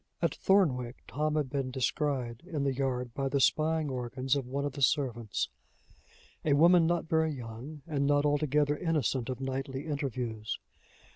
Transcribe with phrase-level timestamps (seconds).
[0.19, 4.65] At Thornwick, Tom had been descried in the yard, by the spying organs of one
[4.65, 5.47] of the servants
[6.43, 10.57] a woman not very young, and not altogether innocent of nightly interviews.